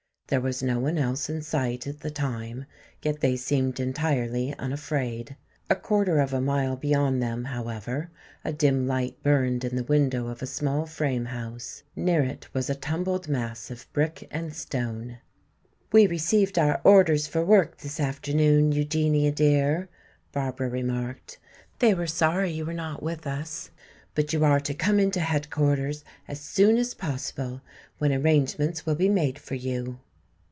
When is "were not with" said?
22.65-23.27